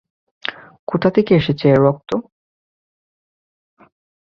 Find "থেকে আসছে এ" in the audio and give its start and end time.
1.09-1.77